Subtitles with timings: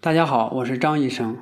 [0.00, 1.36] 大家好，我是张医生。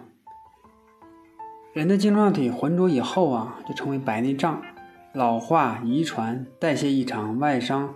[1.75, 4.63] 人的晶状体浑浊以后啊，就成为白内障。
[5.13, 7.95] 老化、遗传、代谢异常、外伤、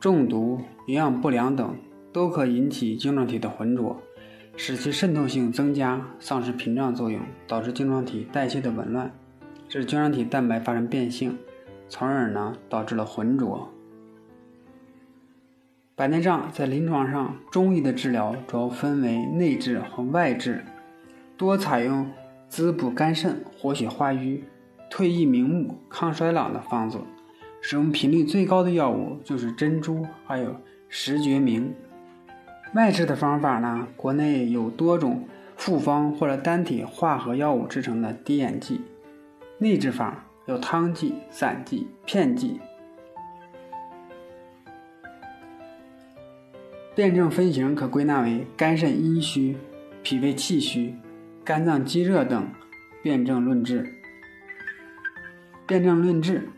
[0.00, 1.76] 中毒、营养不良等，
[2.10, 3.98] 都可引起晶状体的浑浊，
[4.56, 9.12] 使其渗透性增加，丧失屏障作用，导致晶状体代谢的紊乱，
[9.68, 11.36] 使晶状体蛋白发生变性，
[11.86, 13.70] 从而呢导致了浑浊。
[15.98, 20.64] 白内障在临床上，中医的治疗主要分为内治和外治，
[21.36, 22.08] 多采用
[22.48, 24.44] 滋补肝肾、活血化瘀、
[24.88, 27.00] 退翳明目、抗衰老的方子。
[27.60, 30.54] 使用频率最高的药物就是珍珠，还有
[30.88, 31.74] 石决明。
[32.74, 38.82] 外治的方法呢，国内有多种复方或者单体化合药物制成的滴眼剂。
[39.58, 42.60] 内治法有汤剂、散剂、片剂。
[46.98, 49.56] 辩证分型可归纳为肝肾阴虚、
[50.02, 50.92] 脾胃气虚、
[51.44, 52.48] 肝脏积热等
[53.00, 53.94] 辩证论治。
[55.64, 56.48] 辩证论治，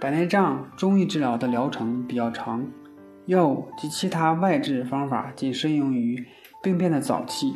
[0.00, 2.66] 白内障中医治疗的疗程比较长，
[3.26, 6.26] 药物及其他外治方法仅适用于
[6.60, 7.54] 病变的早期。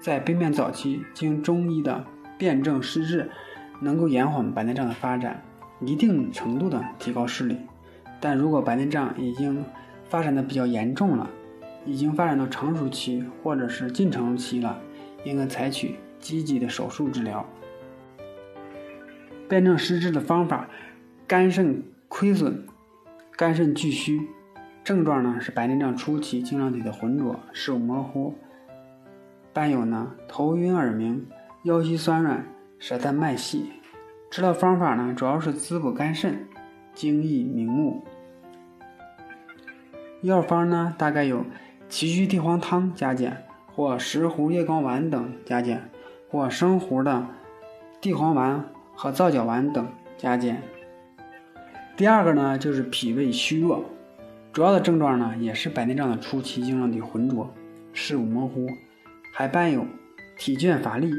[0.00, 2.04] 在病变早期，经中医的
[2.38, 3.28] 辩证施治，
[3.80, 5.42] 能够延缓白内障的发展，
[5.80, 7.58] 一定程度的提高视力。
[8.20, 9.64] 但如果白内障已经
[10.04, 11.28] 发展的比较严重了，
[11.86, 14.80] 已经发展到成熟期或者是近成熟期了，
[15.24, 17.48] 应该采取积极的手术治疗。
[19.48, 20.68] 辩证施治的方法：
[21.26, 22.66] 肝肾亏损、
[23.36, 24.28] 肝肾俱虚，
[24.84, 28.34] 症状呢是白内障初期晶状体的浑浊、视物模糊，
[29.52, 31.26] 伴有呢头晕耳鸣、
[31.64, 32.46] 腰膝酸软、
[32.78, 33.72] 舌淡脉细。
[34.30, 36.46] 治疗方法呢主要是滋补肝肾、
[36.94, 38.04] 精益明目。
[40.22, 41.44] 药方呢大概有。
[41.90, 45.90] 杞菊地黄汤加减，或石斛夜光丸等加减，
[46.30, 47.26] 或生斛的
[48.00, 49.84] 地黄丸和皂角丸等
[50.16, 50.62] 加减。
[51.96, 53.84] 第二个呢，就是脾胃虚弱，
[54.52, 57.52] 主要的症状呢也是白内障的初期症状体浑浊、
[57.92, 58.68] 视物模糊，
[59.34, 59.84] 还伴有
[60.38, 61.10] 体倦乏力、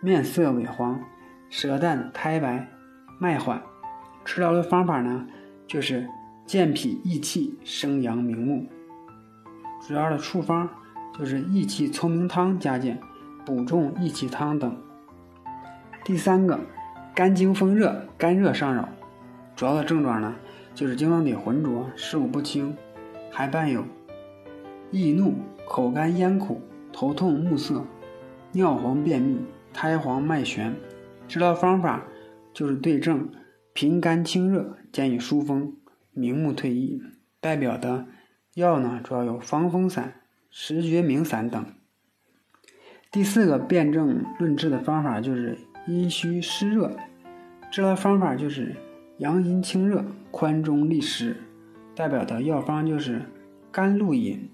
[0.00, 1.02] 面色萎黄、
[1.48, 2.68] 舌淡苔白、
[3.18, 3.60] 脉缓。
[4.24, 5.26] 治疗的方法呢，
[5.66, 6.08] 就是
[6.46, 8.64] 健脾益气、生阳明目。
[9.80, 10.68] 主要的处方
[11.18, 13.00] 就是益气聪明汤加减，
[13.44, 14.76] 补中益气汤等。
[16.04, 16.60] 第三个，
[17.14, 18.88] 肝经风热、肝热上扰，
[19.56, 20.36] 主要的症状呢
[20.74, 22.76] 就是晶状体浑浊、视物不清，
[23.32, 23.84] 还伴有
[24.90, 25.34] 易怒、
[25.66, 26.60] 口干咽苦、
[26.92, 27.84] 头痛目涩、
[28.52, 29.38] 尿黄便秘、
[29.72, 30.74] 苔黄脉弦。
[31.26, 32.04] 治疗方法
[32.52, 33.28] 就是对症
[33.72, 35.74] 平肝清热、兼以疏风、
[36.12, 37.00] 明目退翳。
[37.40, 38.06] 代表的。
[38.54, 41.64] 药呢，主要有防风散、石决明散等。
[43.12, 45.56] 第四个辨证论治的方法就是
[45.86, 46.96] 阴虚湿热，
[47.70, 48.74] 治疗方法就是
[49.18, 51.36] 阳阴清热、宽中利湿。
[51.94, 53.22] 代表的药方就是
[53.70, 54.50] 甘露饮、